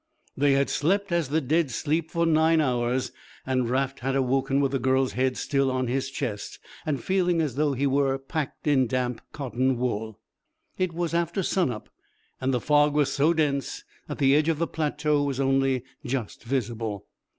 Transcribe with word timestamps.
They 0.35 0.53
had 0.53 0.71
slept 0.71 1.11
as 1.11 1.29
the 1.29 1.41
dead 1.41 1.69
sleep 1.69 2.09
for 2.09 2.25
nine 2.25 2.59
hours 2.59 3.11
and 3.45 3.69
Raft 3.69 3.99
had 3.99 4.15
awoken 4.15 4.59
with 4.59 4.71
the 4.71 4.79
girl's 4.79 5.11
head 5.13 5.37
still 5.37 5.69
on 5.69 5.85
his 5.85 6.09
chest 6.09 6.57
and 6.87 7.03
feeling 7.03 7.39
as 7.39 7.53
though 7.53 7.73
he 7.73 7.85
were 7.85 8.17
packed 8.17 8.65
in 8.65 8.87
damp 8.87 9.21
cotton 9.31 9.77
wool. 9.77 10.19
It 10.75 10.91
was 10.91 11.13
after 11.13 11.43
sun 11.43 11.69
up 11.69 11.87
and 12.41 12.51
the 12.51 12.59
fog 12.59 12.95
was 12.95 13.11
so 13.13 13.31
dense 13.31 13.83
that 14.07 14.17
the 14.17 14.33
edge 14.35 14.49
of 14.49 14.57
the 14.57 14.65
plateau 14.65 15.21
was 15.21 15.39
only 15.39 15.83
just 16.03 16.45
visible. 16.45 17.05